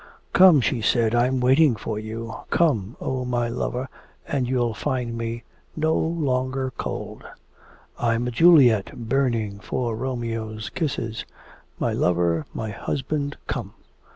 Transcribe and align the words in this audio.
'Come,' 0.33 0.61
she 0.61 0.81
said. 0.81 1.13
'I'm 1.13 1.39
waiting 1.41 1.75
for 1.75 1.99
you. 1.99 2.33
Come, 2.49 2.97
oh, 2.99 3.23
my 3.23 3.47
lover, 3.49 3.87
and 4.27 4.49
you'll 4.49 4.73
find 4.73 5.15
me 5.15 5.43
no 5.75 5.93
longer 5.93 6.73
cold. 6.75 7.23
I'm 7.99 8.25
a 8.25 8.31
Juliet 8.31 9.07
burning 9.07 9.59
for 9.59 9.95
Romeo's 9.95 10.71
kisses. 10.71 11.23
My 11.77 11.93
lover, 11.93 12.47
my 12.51 12.71
husband, 12.71 13.37
come.... 13.45 13.75